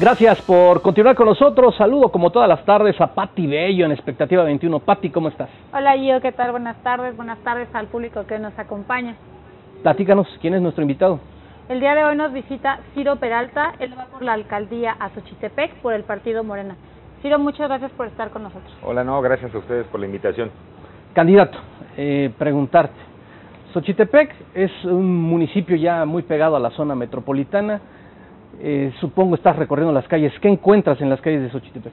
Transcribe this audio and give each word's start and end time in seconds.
Gracias 0.00 0.40
por 0.42 0.80
continuar 0.80 1.16
con 1.16 1.26
nosotros. 1.26 1.74
Saludo 1.74 2.12
como 2.12 2.30
todas 2.30 2.48
las 2.48 2.64
tardes 2.64 3.00
a 3.00 3.08
Patti 3.08 3.48
Bello 3.48 3.84
en 3.84 3.90
Expectativa 3.90 4.44
21. 4.44 4.78
Patti, 4.78 5.10
¿cómo 5.10 5.28
estás? 5.28 5.48
Hola 5.72 5.94
Gio, 5.98 6.20
¿qué 6.20 6.30
tal? 6.30 6.52
Buenas 6.52 6.80
tardes. 6.84 7.16
Buenas 7.16 7.36
tardes 7.40 7.68
al 7.72 7.88
público 7.88 8.24
que 8.24 8.38
nos 8.38 8.56
acompaña. 8.60 9.16
Platícanos, 9.82 10.28
¿quién 10.40 10.54
es 10.54 10.62
nuestro 10.62 10.82
invitado? 10.82 11.18
El 11.68 11.80
día 11.80 11.96
de 11.96 12.04
hoy 12.04 12.14
nos 12.14 12.32
visita 12.32 12.78
Ciro 12.94 13.16
Peralta. 13.16 13.72
Él 13.80 13.92
va 13.98 14.04
por 14.04 14.22
la 14.22 14.34
alcaldía 14.34 14.92
a 15.00 15.08
Xochitepec 15.10 15.74
por 15.82 15.94
el 15.94 16.04
partido 16.04 16.44
Morena. 16.44 16.76
Ciro, 17.20 17.40
muchas 17.40 17.66
gracias 17.66 17.90
por 17.90 18.06
estar 18.06 18.30
con 18.30 18.44
nosotros. 18.44 18.72
Hola, 18.84 19.02
no, 19.02 19.20
gracias 19.20 19.52
a 19.52 19.58
ustedes 19.58 19.84
por 19.88 19.98
la 19.98 20.06
invitación. 20.06 20.52
Candidato, 21.12 21.58
eh, 21.96 22.32
preguntarte. 22.38 22.94
Xochitepec 23.74 24.32
es 24.54 24.70
un 24.84 25.22
municipio 25.22 25.74
ya 25.74 26.04
muy 26.04 26.22
pegado 26.22 26.54
a 26.54 26.60
la 26.60 26.70
zona 26.70 26.94
metropolitana. 26.94 27.80
Eh, 28.60 28.92
supongo 29.00 29.34
estás 29.34 29.56
recorriendo 29.56 29.92
las 29.92 30.08
calles. 30.08 30.32
¿Qué 30.40 30.48
encuentras 30.48 31.00
en 31.00 31.10
las 31.10 31.20
calles 31.20 31.42
de 31.42 31.50
Xochitepec? 31.50 31.92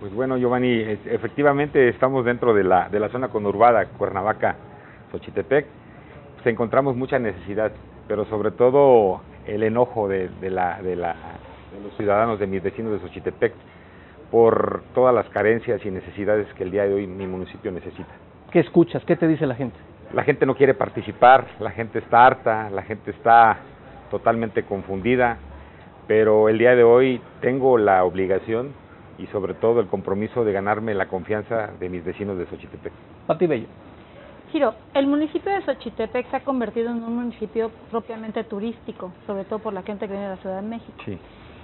Pues 0.00 0.14
bueno, 0.14 0.36
Giovanni, 0.36 0.82
efectivamente 1.06 1.88
estamos 1.88 2.24
dentro 2.24 2.52
de 2.54 2.64
la, 2.64 2.88
de 2.88 3.00
la 3.00 3.08
zona 3.08 3.28
conurbada 3.28 3.86
Cuernavaca, 3.86 4.56
Xochitepec. 5.10 5.66
Pues 6.34 6.46
encontramos 6.46 6.96
mucha 6.96 7.18
necesidad, 7.18 7.72
pero 8.06 8.24
sobre 8.26 8.50
todo 8.50 9.22
el 9.46 9.62
enojo 9.62 10.06
de, 10.06 10.28
de, 10.40 10.50
la, 10.50 10.82
de, 10.82 10.96
la, 10.96 11.14
de 11.72 11.82
los 11.82 11.96
ciudadanos, 11.96 12.38
de 12.38 12.46
mis 12.46 12.62
vecinos 12.62 12.92
de 12.92 13.00
Xochitepec, 13.00 13.54
por 14.30 14.82
todas 14.94 15.14
las 15.14 15.28
carencias 15.30 15.84
y 15.84 15.90
necesidades 15.90 16.46
que 16.54 16.64
el 16.64 16.70
día 16.70 16.84
de 16.84 16.94
hoy 16.94 17.06
mi 17.06 17.26
municipio 17.26 17.72
necesita. 17.72 18.12
¿Qué 18.50 18.60
escuchas? 18.60 19.04
¿Qué 19.04 19.16
te 19.16 19.26
dice 19.26 19.46
la 19.46 19.54
gente? 19.54 19.76
La 20.12 20.22
gente 20.24 20.46
no 20.46 20.54
quiere 20.54 20.74
participar, 20.74 21.46
la 21.58 21.70
gente 21.70 21.98
está 21.98 22.26
harta, 22.26 22.70
la 22.70 22.82
gente 22.82 23.10
está 23.10 23.58
totalmente 24.10 24.62
confundida, 24.62 25.38
pero 26.06 26.48
el 26.48 26.58
día 26.58 26.74
de 26.74 26.84
hoy 26.84 27.20
tengo 27.40 27.78
la 27.78 28.04
obligación 28.04 28.72
y 29.18 29.26
sobre 29.28 29.54
todo 29.54 29.80
el 29.80 29.86
compromiso 29.86 30.44
de 30.44 30.52
ganarme 30.52 30.94
la 30.94 31.06
confianza 31.08 31.70
de 31.80 31.88
mis 31.88 32.04
vecinos 32.04 32.38
de 32.38 32.46
Xochitepec. 32.46 32.92
Pati 33.26 33.46
Bello. 33.46 33.66
Giro, 34.52 34.74
el 34.94 35.06
municipio 35.06 35.50
de 35.52 35.62
Xochitepec 35.62 36.30
se 36.30 36.36
ha 36.36 36.44
convertido 36.44 36.90
en 36.90 37.02
un 37.02 37.16
municipio 37.16 37.70
propiamente 37.90 38.44
turístico, 38.44 39.12
sobre 39.26 39.44
todo 39.44 39.58
por 39.58 39.72
la 39.72 39.82
gente 39.82 40.06
que 40.06 40.12
viene 40.12 40.28
de 40.28 40.36
la 40.36 40.40
Ciudad 40.40 40.56
de 40.56 40.68
México. 40.68 40.98
Sí. 41.04 41.18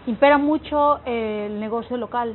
Impera 0.07 0.39
mucho 0.39 1.01
el 1.05 1.61
negocio 1.61 1.97
local 1.97 2.35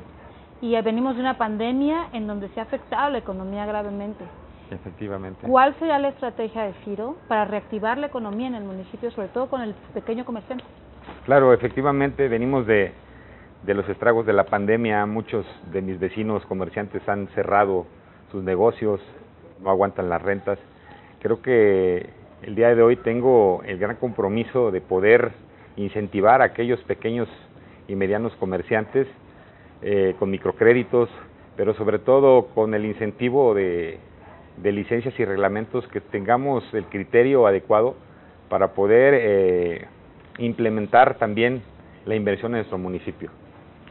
y 0.61 0.79
venimos 0.81 1.15
de 1.15 1.21
una 1.21 1.37
pandemia 1.37 2.07
en 2.13 2.27
donde 2.27 2.47
se 2.49 2.59
ha 2.59 2.63
afectado 2.63 3.09
la 3.09 3.17
economía 3.17 3.65
gravemente. 3.65 4.23
Efectivamente. 4.71 5.47
¿Cuál 5.47 5.75
será 5.79 5.99
la 5.99 6.09
estrategia 6.09 6.63
de 6.63 6.73
Ciro 6.85 7.15
para 7.27 7.45
reactivar 7.45 7.97
la 7.97 8.07
economía 8.07 8.47
en 8.47 8.55
el 8.55 8.63
municipio, 8.63 9.11
sobre 9.11 9.27
todo 9.29 9.49
con 9.49 9.61
el 9.61 9.73
pequeño 9.93 10.25
comerciante? 10.25 10.63
Claro, 11.25 11.53
efectivamente 11.53 12.27
venimos 12.27 12.65
de, 12.65 12.91
de 13.63 13.73
los 13.73 13.87
estragos 13.89 14.25
de 14.25 14.33
la 14.33 14.45
pandemia. 14.45 15.05
Muchos 15.05 15.45
de 15.71 15.81
mis 15.81 15.99
vecinos 15.99 16.45
comerciantes 16.45 17.07
han 17.07 17.27
cerrado 17.29 17.85
sus 18.31 18.43
negocios, 18.43 19.01
no 19.61 19.69
aguantan 19.69 20.09
las 20.09 20.21
rentas. 20.21 20.59
Creo 21.19 21.41
que 21.41 22.09
el 22.43 22.55
día 22.55 22.73
de 22.75 22.81
hoy 22.81 22.95
tengo 22.97 23.61
el 23.65 23.77
gran 23.77 23.95
compromiso 23.97 24.71
de 24.71 24.81
poder 24.81 25.31
incentivar 25.75 26.41
a 26.41 26.45
aquellos 26.45 26.79
pequeños 26.83 27.27
y 27.87 27.95
medianos 27.95 28.35
comerciantes 28.35 29.07
eh, 29.81 30.15
con 30.19 30.29
microcréditos, 30.29 31.09
pero 31.55 31.73
sobre 31.73 31.99
todo 31.99 32.47
con 32.53 32.73
el 32.73 32.85
incentivo 32.85 33.53
de, 33.53 33.99
de, 34.57 34.71
licencias 34.71 35.19
y 35.19 35.25
reglamentos 35.25 35.87
que 35.87 36.01
tengamos 36.01 36.63
el 36.73 36.85
criterio 36.85 37.47
adecuado 37.47 37.95
para 38.49 38.73
poder 38.73 39.13
eh, 39.17 39.85
implementar 40.37 41.15
también 41.15 41.61
la 42.05 42.15
inversión 42.15 42.51
en 42.51 42.59
nuestro 42.59 42.77
municipio. 42.77 43.29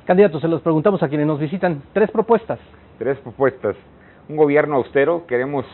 Candidatos, 0.06 0.40
se 0.40 0.48
los 0.48 0.62
preguntamos 0.62 1.02
a 1.02 1.08
quienes 1.08 1.26
nos 1.26 1.40
visitan. 1.40 1.82
Tres 1.92 2.10
propuestas. 2.10 2.58
Tres 2.98 3.18
propuestas. 3.18 3.76
Un 4.28 4.36
gobierno 4.36 4.76
austero, 4.76 5.26
queremos, 5.26 5.66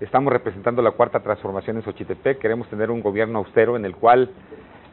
estamos 0.00 0.32
representando 0.32 0.82
la 0.82 0.90
cuarta 0.92 1.20
transformación 1.20 1.76
en 1.76 1.82
Xochitepec, 1.82 2.38
queremos 2.38 2.68
tener 2.68 2.90
un 2.90 3.00
gobierno 3.00 3.38
austero 3.38 3.76
en 3.76 3.84
el 3.84 3.94
cual 3.94 4.30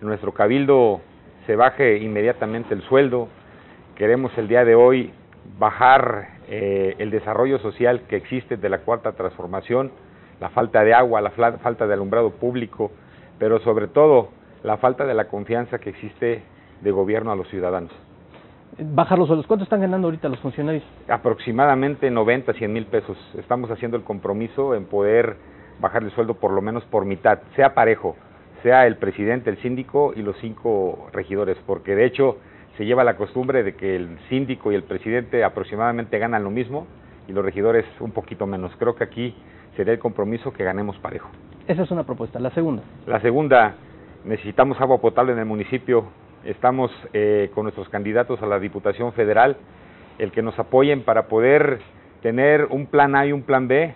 nuestro 0.01 0.33
cabildo 0.33 1.01
se 1.45 1.55
baje 1.55 1.97
inmediatamente 1.97 2.73
el 2.73 2.81
sueldo, 2.83 3.27
queremos 3.95 4.37
el 4.37 4.47
día 4.47 4.65
de 4.65 4.75
hoy 4.75 5.13
bajar 5.57 6.29
eh, 6.47 6.95
el 6.99 7.11
desarrollo 7.11 7.59
social 7.59 8.01
que 8.07 8.15
existe 8.15 8.57
de 8.57 8.69
la 8.69 8.79
cuarta 8.79 9.13
transformación, 9.13 9.91
la 10.39 10.49
falta 10.49 10.83
de 10.83 10.93
agua, 10.93 11.21
la 11.21 11.31
falta 11.31 11.87
de 11.87 11.93
alumbrado 11.93 12.31
público, 12.31 12.91
pero 13.39 13.59
sobre 13.59 13.87
todo 13.87 14.29
la 14.65 14.77
falta 14.77 15.05
de 15.05 15.13
la 15.13 15.27
confianza 15.27 15.77
que 15.77 15.91
existe 15.91 16.41
de 16.81 16.91
gobierno 16.91 17.31
a 17.31 17.35
los 17.35 17.47
ciudadanos. 17.49 17.91
Bajar 18.77 19.19
los 19.19 19.27
sueldos. 19.27 19.45
¿Cuánto 19.47 19.63
están 19.63 19.79
ganando 19.79 20.07
ahorita 20.07 20.27
los 20.27 20.39
funcionarios? 20.39 20.83
Aproximadamente 21.07 22.09
90, 22.09 22.51
100 22.53 22.73
mil 22.73 22.87
pesos. 22.87 23.15
Estamos 23.37 23.69
haciendo 23.69 23.95
el 23.95 24.03
compromiso 24.03 24.73
en 24.75 24.85
poder 24.85 25.37
bajar 25.79 26.03
el 26.03 26.11
sueldo 26.11 26.33
por 26.33 26.51
lo 26.51 26.61
menos 26.61 26.83
por 26.85 27.05
mitad, 27.05 27.39
sea 27.55 27.73
parejo, 27.73 28.15
sea 28.63 28.87
el 28.87 28.97
presidente, 28.97 29.49
el 29.49 29.57
síndico 29.61 30.13
y 30.15 30.23
los 30.23 30.35
cinco 30.41 31.09
regidores, 31.13 31.57
porque 31.67 31.95
de 31.95 32.05
hecho 32.05 32.37
se 32.77 32.85
lleva 32.85 33.03
la 33.03 33.17
costumbre 33.17 33.63
de 33.63 33.75
que 33.75 33.95
el 33.95 34.17
síndico 34.29 34.71
y 34.71 34.75
el 34.75 34.83
presidente 34.83 35.43
aproximadamente 35.43 36.17
ganan 36.17 36.43
lo 36.43 36.49
mismo 36.49 36.87
y 37.27 37.33
los 37.33 37.45
regidores 37.45 37.85
un 37.99 38.11
poquito 38.11 38.47
menos. 38.47 38.71
Creo 38.77 38.95
que 38.95 39.03
aquí 39.03 39.35
sería 39.75 39.93
el 39.93 39.99
compromiso 39.99 40.51
que 40.51 40.63
ganemos 40.63 40.97
parejo. 40.97 41.29
Esa 41.67 41.83
es 41.83 41.91
una 41.91 42.03
propuesta. 42.03 42.39
La 42.39 42.51
segunda. 42.51 42.83
La 43.05 43.19
segunda, 43.21 43.75
necesitamos 44.25 44.79
agua 44.81 44.99
potable 44.99 45.33
en 45.33 45.39
el 45.39 45.45
municipio. 45.45 46.05
Estamos 46.43 46.91
eh, 47.13 47.49
con 47.53 47.63
nuestros 47.63 47.89
candidatos 47.89 48.41
a 48.41 48.45
la 48.45 48.59
Diputación 48.59 49.13
Federal, 49.13 49.57
el 50.17 50.31
que 50.31 50.41
nos 50.41 50.57
apoyen 50.59 51.03
para 51.03 51.27
poder 51.27 51.79
tener 52.21 52.65
un 52.69 52.87
plan 52.87 53.15
A 53.15 53.25
y 53.25 53.31
un 53.31 53.43
plan 53.43 53.67
B 53.67 53.93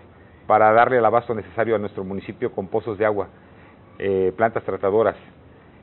para 0.47 0.71
darle 0.71 0.97
el 0.97 1.05
abasto 1.05 1.35
necesario 1.35 1.75
a 1.75 1.79
nuestro 1.79 2.03
municipio 2.03 2.51
con 2.51 2.67
pozos 2.67 2.97
de 2.97 3.05
agua, 3.05 3.29
eh, 3.99 4.33
plantas 4.35 4.63
tratadoras. 4.63 5.15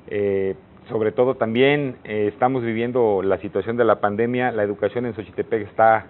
Eh, 0.08 0.54
sobre 0.88 1.12
todo 1.12 1.34
también 1.34 1.96
eh, 2.04 2.30
estamos 2.32 2.62
viviendo 2.62 3.22
la 3.22 3.38
situación 3.38 3.76
de 3.76 3.84
la 3.84 4.00
pandemia, 4.00 4.52
la 4.52 4.62
educación 4.62 5.06
en 5.06 5.14
Xochitepec 5.14 5.68
está 5.68 6.06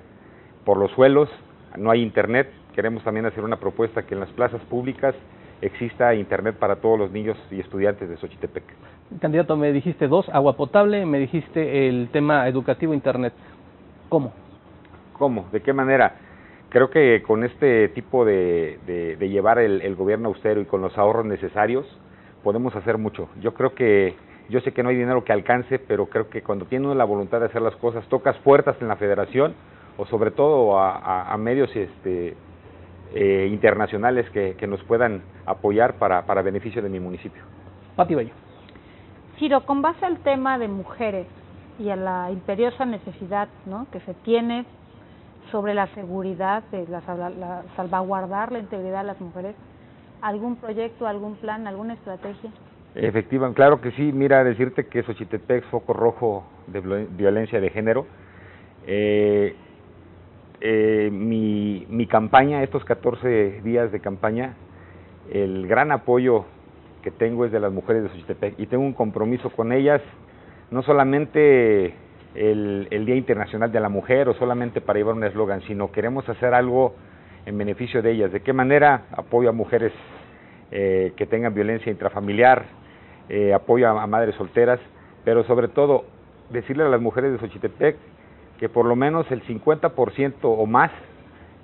por 0.65 0.77
los 0.77 0.91
suelos, 0.93 1.31
no 1.77 1.91
hay 1.91 2.03
internet, 2.03 2.51
queremos 2.75 3.03
también 3.05 3.27
hacer 3.27 3.43
una 3.43 3.57
propuesta 3.57 4.03
que 4.03 4.15
en 4.15 4.21
las 4.21 4.31
plazas 4.31 4.61
públicas 4.63 5.15
exista 5.63 6.15
internet 6.15 6.57
para 6.57 6.77
todos 6.77 6.99
los 6.99 7.11
niños 7.11 7.37
y 7.51 7.61
estudiantes 7.61 8.09
de 8.09 8.17
Xochitepec. 8.17 8.65
Candidato, 9.21 9.57
me 9.57 9.73
dijiste 9.73 10.09
dos, 10.09 10.29
agua 10.31 10.57
potable, 10.57 11.07
me 11.07 11.19
dijiste 11.19 11.89
el 11.89 12.09
tema 12.13 12.49
educativo, 12.49 12.93
internet. 12.93 13.33
¿Cómo? 14.09 14.33
¿Cómo? 15.13 15.47
¿De 15.53 15.61
qué 15.61 15.73
manera? 15.73 16.17
Creo 16.69 16.91
que 16.91 17.23
con 17.23 17.45
este 17.45 17.89
tipo 17.91 18.25
de, 18.25 18.79
de, 18.87 19.17
de 19.17 19.29
llevar 19.29 19.59
el, 19.59 19.81
el 19.83 19.95
gobierno 19.95 20.29
austero 20.29 20.61
y 20.61 20.65
con 20.65 20.83
los 20.83 20.99
ahorros 20.99 21.25
necesarios 21.25 21.87
podemos 22.43 22.75
hacer 22.77 22.99
mucho. 22.99 23.29
Yo 23.41 23.55
creo 23.55 23.75
que 23.75 24.15
yo 24.49 24.61
sé 24.61 24.73
que 24.73 24.83
no 24.83 24.91
hay 24.91 24.97
dinero 24.97 25.25
que 25.25 25.33
alcance, 25.33 25.79
pero 25.79 26.07
creo 26.07 26.29
que 26.29 26.43
cuando 26.43 26.67
tiene 26.67 26.95
la 26.95 27.05
voluntad 27.05 27.41
de 27.41 27.47
hacer 27.47 27.63
las 27.63 27.75
cosas, 27.77 28.07
tocas 28.09 28.37
puertas 28.39 28.77
en 28.81 28.89
la 28.89 28.97
federación 28.97 29.55
o 29.97 30.07
sobre 30.07 30.31
todo 30.31 30.79
a, 30.79 30.97
a, 30.97 31.33
a 31.33 31.37
medios 31.37 31.75
este, 31.75 32.37
eh, 33.19 33.49
internacionales 33.51 34.29
que, 34.31 34.57
que, 34.59 34.67
nos 34.67 34.83
puedan 34.85 35.23
apoyar 35.47 35.95
para, 35.95 36.27
para 36.27 36.43
beneficio 36.43 36.83
de 36.83 36.91
mi 36.91 37.01
municipio. 37.01 37.43
Pati 37.97 38.15
Bello. 38.15 38.35
Ciro, 39.39 39.65
con 39.65 39.81
base 39.81 40.05
al 40.05 40.19
tema 40.19 40.59
de 40.59 40.69
mujeres 40.69 41.27
y 41.79 41.89
a 41.89 41.97
la 41.97 42.31
imperiosa 42.31 42.85
necesidad 42.85 43.49
¿no? 43.65 43.87
que 43.91 44.01
se 44.01 44.13
tiene 44.13 44.67
sobre 45.51 45.73
la 45.73 45.87
seguridad, 45.95 46.63
de 46.71 46.87
la, 46.89 47.01
la, 47.31 47.63
salvaguardar 47.75 48.53
la 48.53 48.59
integridad 48.59 49.01
de 49.01 49.07
las 49.07 49.21
mujeres, 49.23 49.55
¿algún 50.21 50.57
proyecto, 50.57 51.07
algún 51.07 51.37
plan, 51.37 51.67
alguna 51.67 51.95
estrategia? 51.95 52.51
Efectivamente, 52.95 53.57
claro 53.57 53.81
que 53.81 53.93
sí. 53.93 54.13
Mira, 54.13 54.45
decirte 54.45 54.89
que 54.89 55.03
Xochitepec 55.03 55.65
es 55.65 55.71
foco 55.71 55.95
rojo 55.95 56.45
de 56.67 56.81
violencia 57.17 57.61
de 57.61 57.71
género. 57.71 58.07
Eh, 58.87 59.57
eh, 60.61 61.11
mi, 61.13 61.87
mi 61.89 62.07
campaña, 62.07 62.63
estos 62.63 62.85
14 62.85 63.61
días 63.63 63.93
de 63.93 64.01
campaña, 64.01 64.55
el 65.31 65.67
gran 65.67 65.93
apoyo 65.93 66.45
que 67.03 67.11
tengo 67.11 67.45
es 67.45 67.53
de 67.53 67.61
las 67.61 67.73
mujeres 67.73 68.03
de 68.03 68.09
Xochitepec 68.11 68.59
y 68.59 68.67
tengo 68.67 68.85
un 68.85 68.93
compromiso 68.93 69.51
con 69.51 69.73
ellas, 69.73 70.01
no 70.71 70.83
solamente 70.83 71.95
el, 72.35 72.89
el 72.91 73.07
Día 73.07 73.17
Internacional 73.17 73.71
de 73.71 73.81
la 73.81 73.89
Mujer 73.89 74.29
o 74.29 74.35
solamente 74.35 74.81
para 74.81 74.99
llevar 74.99 75.15
un 75.15 75.25
eslogan, 75.25 75.63
sino 75.63 75.93
queremos 75.93 76.29
hacer 76.29 76.55
algo 76.55 76.95
en 77.47 77.57
beneficio 77.57 78.03
de 78.03 78.13
ellas. 78.13 78.33
¿De 78.33 78.41
qué 78.41 78.53
manera? 78.53 79.05
Apoyo 79.13 79.49
a 79.49 79.53
mujeres 79.53 79.93
eh, 80.71 81.13
que 81.17 81.27
tengan 81.27 81.55
violencia 81.55 81.93
intrafamiliar, 81.93 82.65
eh, 83.29 83.55
apoyo 83.55 83.89
a, 83.89 84.03
a, 84.03 84.07
madres 84.07 84.35
solteras, 84.35 84.81
pero 85.25 85.45
sobre 85.45 85.69
todo 85.69 86.05
decirle 86.51 86.85
a 86.85 86.89
las 86.89 87.01
mujeres 87.01 87.33
de 87.33 87.39
Xochitepec 87.39 87.97
que 88.59 88.69
por 88.69 88.87
lo 88.87 88.97
menos 88.97 89.31
el 89.31 89.43
50% 89.45 90.35
o 90.43 90.67
más 90.67 90.91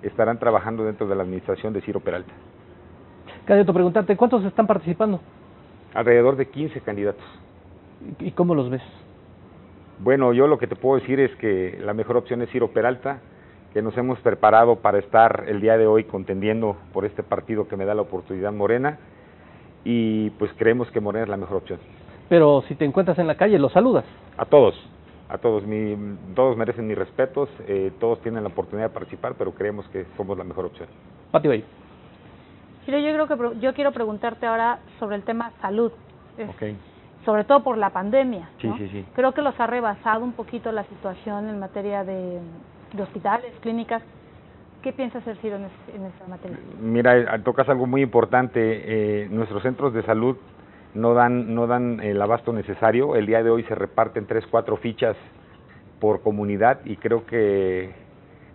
estarán 0.03 0.39
trabajando 0.39 0.85
dentro 0.85 1.07
de 1.07 1.15
la 1.15 1.23
administración 1.23 1.73
de 1.73 1.81
Ciro 1.81 2.01
Peralta. 2.01 2.33
Candidato, 3.45 3.73
preguntarte, 3.73 4.17
¿cuántos 4.17 4.45
están 4.45 4.67
participando? 4.67 5.21
Alrededor 5.95 6.37
de 6.37 6.47
15 6.49 6.81
candidatos. 6.81 7.25
¿Y 8.19 8.33
cómo 8.33 8.55
los 8.55 8.71
ves? 8.71 8.83
Bueno, 9.99 10.33
yo 10.33 10.47
lo 10.47 10.59
que 10.59 10.67
te 10.67 10.77
puedo 10.77 10.99
decir 10.99 11.21
es 11.21 11.35
que 11.37 11.79
la 11.85 11.95
mejor 11.95 12.17
opción 12.17 12.43
es 12.43 12.51
Ciro 12.51 12.73
Peralta, 12.73 13.21
que 13.73 13.83
nos 13.83 13.97
hemos 13.97 14.19
preparado 14.21 14.77
para 14.77 14.99
estar 14.99 15.45
el 15.47 15.61
día 15.61 15.79
de 15.79 15.87
hoy 15.87 16.05
contendiendo 16.05 16.77
por 16.93 17.05
este 17.05 17.23
partido 17.23 17.69
que 17.69 17.77
me 17.77 17.85
da 17.85 17.95
la 17.95 18.03
oportunidad 18.03 18.53
Morena 18.53 18.99
y 19.85 20.31
pues 20.31 20.53
creemos 20.57 20.91
que 20.91 21.01
Morena 21.01 21.25
es 21.25 21.31
la 21.31 21.37
mejor 21.37 21.59
opción. 21.59 21.79
Pero 22.29 22.63
si 22.69 22.75
te 22.75 22.85
encuentras 22.85 23.19
en 23.19 23.27
la 23.27 23.37
calle, 23.37 23.59
¿lo 23.59 23.69
saludas? 23.69 24.05
A 24.37 24.45
todos, 24.45 24.75
a 25.33 25.39
todos, 25.39 25.65
mi, 25.67 25.97
todos 26.35 26.57
merecen 26.59 26.87
mis 26.87 26.97
respetos, 26.99 27.49
eh, 27.67 27.91
todos 27.99 28.21
tienen 28.21 28.43
la 28.43 28.51
oportunidad 28.51 28.89
de 28.89 28.95
participar, 28.95 29.35
pero 29.39 29.53
creemos 29.53 29.89
que 29.89 30.05
somos 30.17 30.37
la 30.37 30.45
mejor 30.45 30.67
opción. 30.67 30.89
Pati 31.31 31.49
Bay. 31.49 31.65
Ciro, 32.85 32.99
yo 32.99 33.13
creo 33.27 33.53
que 33.53 33.61
yo 33.61 33.73
quiero 33.75 33.93
preguntarte 33.93 34.45
ahora 34.47 34.81
sobre 34.99 35.17
el 35.17 35.23
tema 35.23 35.53
salud. 35.63 35.91
Es- 36.37 36.51
Ok. 36.51 36.63
sobre 37.25 37.45
todo 37.45 37.63
por 37.63 37.79
la 37.79 37.91
pandemia. 37.91 38.51
Sí, 38.61 38.67
¿no? 38.67 38.77
sí, 38.77 38.89
sí. 38.89 39.07
Creo 39.15 39.33
que 39.33 39.41
los 39.41 39.59
ha 39.59 39.67
rebasado 39.67 40.23
un 40.25 40.33
poquito 40.33 40.71
la 40.73 40.85
situación 40.85 41.49
en 41.49 41.59
materia 41.59 42.05
de, 42.05 42.41
de 42.93 43.03
hospitales, 43.03 43.53
clínicas. 43.61 44.03
¿Qué 44.83 44.93
piensa 44.93 45.19
hacer 45.19 45.37
Ciro 45.37 45.57
en, 45.57 45.65
es- 45.65 45.95
en 45.95 46.05
esa 46.07 46.27
materia? 46.27 46.59
Mira, 46.81 47.17
eh, 47.17 47.39
tocas 47.45 47.69
algo 47.71 47.87
muy 47.87 48.03
importante. 48.03 48.61
eh, 48.61 49.29
nuestros 49.31 49.63
centros 49.63 49.95
de 49.95 50.03
salud 50.03 50.37
no 50.95 51.15
dan, 51.15 51.55
no 51.55 51.67
dan 51.67 52.01
el 52.01 52.21
abasto 52.21 52.53
necesario. 52.53 53.17
El 53.17 53.27
día 53.27 53.43
de 53.43 53.51
hoy 53.51 53.65
se 53.65 53.75
reparten 53.75 54.27
tres, 54.27 54.45
cuatro 54.51 54.77
fichas 54.77 55.17
por 56.01 56.23
comunidad 56.23 56.81
y 56.85 56.97
creo 56.97 57.25
que 57.27 57.91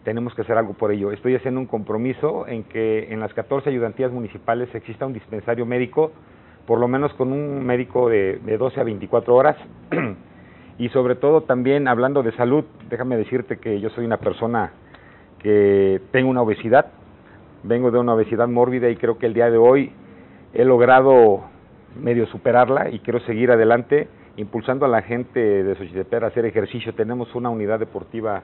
tenemos 0.04 0.34
que 0.36 0.42
hacer 0.42 0.58
algo 0.58 0.74
por 0.74 0.92
ello. 0.92 1.12
Estoy 1.12 1.36
haciendo 1.36 1.60
un 1.60 1.66
compromiso 1.66 2.48
en 2.48 2.64
que 2.64 3.12
en 3.12 3.20
las 3.20 3.34
14 3.34 3.70
ayudantías 3.70 4.12
municipales 4.12 4.74
exista 4.74 5.06
un 5.06 5.14
dispensario 5.14 5.66
médico, 5.66 6.12
por 6.66 6.80
lo 6.80 6.88
menos 6.88 7.14
con 7.14 7.32
un 7.32 7.66
médico 7.66 8.10
de, 8.10 8.40
de 8.46 8.58
12 8.58 8.80
a 8.80 8.84
24 8.84 9.36
horas. 9.36 9.58
y 10.78 10.90
sobre 10.90 11.16
todo 11.16 11.42
también 11.42 11.88
hablando 11.88 12.24
de 12.24 12.32
salud, 12.34 12.66
déjame 12.90 13.18
decirte 13.18 13.58
que 13.58 13.80
yo 13.80 13.90
soy 13.90 14.06
una 14.06 14.18
persona 14.18 14.72
que 15.40 16.02
tengo 16.12 16.30
una 16.30 16.42
obesidad, 16.42 16.88
vengo 17.64 17.92
de 17.92 18.00
una 18.00 18.14
obesidad 18.14 18.48
mórbida 18.48 18.90
y 18.90 18.96
creo 18.96 19.18
que 19.18 19.26
el 19.26 19.34
día 19.34 19.50
de 19.50 19.58
hoy 19.58 19.92
he 20.54 20.64
logrado 20.64 21.44
medio 21.98 22.26
superarla 22.28 22.90
y 22.90 23.00
quiero 23.00 23.20
seguir 23.22 23.52
adelante 23.52 24.08
impulsando 24.38 24.86
a 24.86 24.90
la 24.90 25.02
gente 25.02 25.40
de 25.64 25.76
Xochitepec 25.76 26.24
a 26.24 26.28
hacer 26.28 26.46
ejercicio. 26.46 26.94
Tenemos 26.94 27.34
una 27.36 27.50
unidad 27.50 27.80
deportiva 27.80 28.44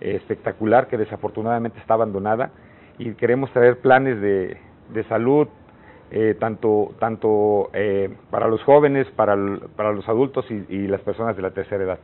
eh, 0.00 0.16
espectacular 0.16 0.86
que 0.86 0.96
desafortunadamente 0.96 1.78
está 1.78 1.94
abandonada 1.94 2.50
y 2.98 3.12
queremos 3.14 3.50
traer 3.52 3.78
planes 3.78 4.20
de, 4.20 4.56
de 4.92 5.04
salud 5.04 5.48
eh, 6.10 6.34
tanto 6.40 6.94
tanto 6.98 7.68
eh, 7.74 8.08
para 8.30 8.48
los 8.48 8.62
jóvenes, 8.64 9.06
para, 9.10 9.34
el- 9.34 9.60
para 9.76 9.92
los 9.92 10.08
adultos 10.08 10.46
y, 10.50 10.64
y 10.74 10.86
las 10.88 11.02
personas 11.02 11.36
de 11.36 11.42
la 11.42 11.50
tercera 11.50 11.84
edad. 11.84 11.98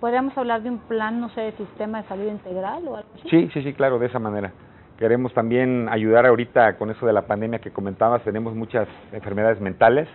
¿Podríamos 0.00 0.36
hablar 0.36 0.62
de 0.62 0.68
un 0.68 0.78
plan, 0.80 1.18
no 1.20 1.30
sé, 1.30 1.40
de 1.40 1.52
sistema 1.52 2.02
de 2.02 2.08
salud 2.08 2.26
integral 2.30 2.86
o 2.86 2.96
algo 2.96 3.08
así? 3.14 3.28
Sí, 3.30 3.50
sí, 3.54 3.62
sí, 3.62 3.72
claro, 3.72 3.98
de 3.98 4.06
esa 4.06 4.18
manera. 4.18 4.52
Queremos 4.98 5.32
también 5.32 5.88
ayudar 5.90 6.26
ahorita 6.26 6.76
con 6.76 6.90
eso 6.90 7.06
de 7.06 7.14
la 7.14 7.22
pandemia 7.22 7.58
que 7.60 7.70
comentabas, 7.70 8.22
tenemos 8.22 8.54
muchas 8.54 8.86
enfermedades 9.12 9.58
mentales. 9.60 10.06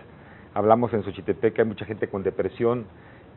Hablamos 0.54 0.92
en 0.92 1.02
Xochitepec 1.02 1.54
que 1.54 1.62
hay 1.62 1.68
mucha 1.68 1.84
gente 1.84 2.08
con 2.08 2.22
depresión, 2.22 2.84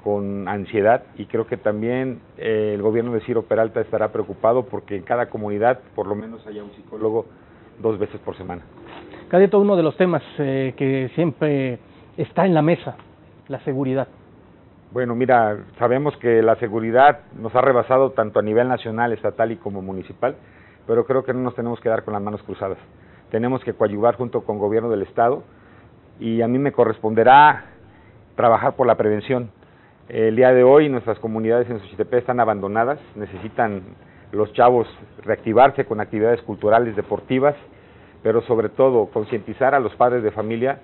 con 0.03 0.47
ansiedad 0.47 1.03
y 1.17 1.25
creo 1.25 1.47
que 1.47 1.57
también 1.57 2.19
eh, 2.37 2.73
el 2.75 2.81
gobierno 2.81 3.11
de 3.13 3.21
Ciro 3.21 3.43
Peralta 3.43 3.81
estará 3.81 4.11
preocupado 4.11 4.65
porque 4.65 4.97
en 4.97 5.03
cada 5.03 5.29
comunidad 5.29 5.79
por 5.95 6.07
lo 6.07 6.15
menos 6.15 6.45
haya 6.45 6.63
un 6.63 6.71
psicólogo 6.73 7.25
dos 7.81 7.97
veces 7.97 8.19
por 8.21 8.37
semana. 8.37 8.61
Cadito, 9.29 9.59
uno 9.59 9.75
de 9.75 9.83
los 9.83 9.97
temas 9.97 10.21
eh, 10.37 10.73
que 10.77 11.09
siempre 11.15 11.79
está 12.17 12.45
en 12.45 12.53
la 12.53 12.61
mesa, 12.61 12.95
la 13.47 13.59
seguridad. 13.61 14.07
Bueno, 14.91 15.15
mira, 15.15 15.57
sabemos 15.79 16.15
que 16.17 16.41
la 16.41 16.55
seguridad 16.57 17.21
nos 17.37 17.55
ha 17.55 17.61
rebasado 17.61 18.11
tanto 18.11 18.39
a 18.39 18.43
nivel 18.43 18.67
nacional, 18.67 19.11
estatal 19.11 19.51
y 19.51 19.57
como 19.57 19.81
municipal, 19.81 20.35
pero 20.85 21.05
creo 21.05 21.23
que 21.23 21.33
no 21.33 21.39
nos 21.39 21.55
tenemos 21.55 21.79
que 21.79 21.89
dar 21.89 22.03
con 22.03 22.13
las 22.13 22.21
manos 22.21 22.43
cruzadas. 22.43 22.77
Tenemos 23.31 23.63
que 23.63 23.73
coadyuvar 23.73 24.15
junto 24.15 24.41
con 24.41 24.59
gobierno 24.59 24.89
del 24.89 25.01
Estado 25.01 25.43
y 26.19 26.41
a 26.41 26.47
mí 26.47 26.57
me 26.59 26.71
corresponderá 26.71 27.65
trabajar 28.35 28.75
por 28.75 28.87
la 28.87 28.95
prevención. 28.95 29.49
El 30.09 30.35
día 30.35 30.53
de 30.53 30.63
hoy 30.63 30.89
nuestras 30.89 31.19
comunidades 31.19 31.69
en 31.69 31.79
Xochitepec 31.79 32.19
están 32.19 32.39
abandonadas, 32.39 32.99
necesitan 33.15 33.81
los 34.31 34.51
chavos 34.53 34.87
reactivarse 35.23 35.85
con 35.85 35.99
actividades 35.99 36.41
culturales, 36.41 36.95
deportivas, 36.95 37.55
pero 38.21 38.41
sobre 38.41 38.69
todo 38.69 39.07
concientizar 39.07 39.73
a 39.73 39.79
los 39.79 39.95
padres 39.95 40.23
de 40.23 40.31
familia 40.31 40.79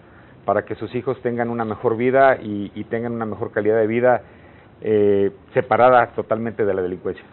para 0.45 0.63
que 0.63 0.75
sus 0.75 0.93
hijos 0.95 1.21
tengan 1.21 1.49
una 1.49 1.65
mejor 1.65 1.97
vida 1.97 2.37
y, 2.41 2.83
tengan 2.85 3.13
una 3.13 3.25
mejor 3.25 3.51
calidad 3.51 3.77
de 3.77 3.87
vida 3.87 4.21
eh, 4.81 5.31
separada 5.53 6.07
totalmente 6.15 6.65
de 6.65 6.73
la 6.73 6.81
delincuencia. 6.81 7.23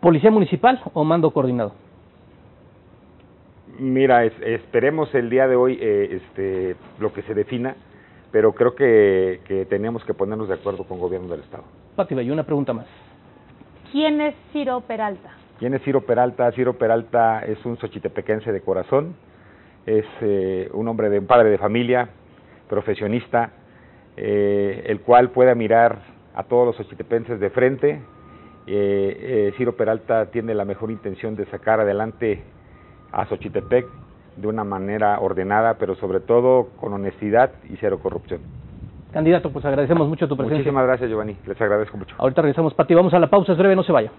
¿Policía 0.00 0.30
municipal 0.30 0.80
o 0.92 1.02
mando 1.04 1.30
coordinado? 1.32 1.72
Mira, 3.78 4.24
es- 4.24 4.40
esperemos 4.42 5.14
el 5.14 5.28
día 5.30 5.46
de 5.48 5.56
hoy 5.56 5.78
eh, 5.80 6.20
este, 6.22 6.76
lo 6.98 7.12
que 7.12 7.22
se 7.22 7.34
defina, 7.34 7.74
pero 8.32 8.52
creo 8.52 8.74
que, 8.74 9.40
que 9.46 9.64
tenemos 9.66 10.04
que 10.04 10.14
ponernos 10.14 10.48
de 10.48 10.54
acuerdo 10.54 10.84
con 10.84 10.96
el 10.96 11.02
gobierno 11.02 11.28
del 11.28 11.40
Estado. 11.40 11.64
Pati 11.94 12.14
Bay, 12.14 12.30
una 12.30 12.44
pregunta 12.44 12.72
más. 12.72 12.86
¿Quién 13.92 14.20
es 14.20 14.34
Ciro 14.52 14.80
Peralta? 14.82 15.30
¿Quién 15.58 15.74
es 15.74 15.82
Ciro 15.82 16.02
Peralta? 16.02 16.50
Ciro 16.52 16.74
Peralta 16.74 17.40
es 17.44 17.64
un 17.64 17.76
xochitepequense 17.78 18.52
de 18.52 18.60
corazón, 18.60 19.14
es 19.86 20.04
eh, 20.20 20.68
un 20.72 20.88
hombre 20.88 21.08
de 21.08 21.18
un 21.18 21.26
padre 21.26 21.50
de 21.50 21.58
familia, 21.58 22.08
profesionista, 22.68 23.50
eh, 24.16 24.84
el 24.86 25.00
cual 25.00 25.30
pueda 25.30 25.54
mirar 25.54 25.98
a 26.34 26.42
todos 26.44 26.66
los 26.66 26.76
xochitepenses 26.76 27.40
de 27.40 27.50
frente. 27.50 27.90
Eh, 28.66 29.16
eh, 29.46 29.54
Ciro 29.56 29.76
Peralta 29.76 30.26
tiene 30.30 30.52
la 30.54 30.64
mejor 30.64 30.90
intención 30.90 31.36
de 31.36 31.46
sacar 31.46 31.80
adelante 31.80 32.42
a 33.16 33.24
Xochitepec 33.26 33.86
de 34.36 34.46
una 34.46 34.62
manera 34.62 35.18
ordenada, 35.20 35.74
pero 35.78 35.94
sobre 35.96 36.20
todo 36.20 36.68
con 36.78 36.92
honestidad 36.92 37.50
y 37.70 37.76
cero 37.76 37.98
corrupción. 38.02 38.40
Candidato, 39.12 39.50
pues 39.50 39.64
agradecemos 39.64 40.06
mucho 40.06 40.28
tu 40.28 40.36
presencia. 40.36 40.58
Muchísimas 40.58 40.86
gracias, 40.86 41.08
Giovanni. 41.08 41.36
Les 41.46 41.58
agradezco 41.58 41.96
mucho. 41.96 42.14
Ahorita 42.18 42.42
regresamos, 42.42 42.74
Pati. 42.74 42.94
Vamos 42.94 43.14
a 43.14 43.18
la 43.18 43.28
pausa, 43.28 43.52
es 43.52 43.58
breve, 43.58 43.74
no 43.74 43.82
se 43.82 43.92
vaya. 43.92 44.10